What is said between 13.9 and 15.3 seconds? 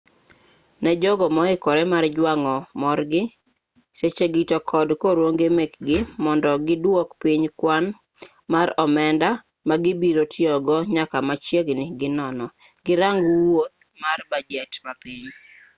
mar bajet mapiny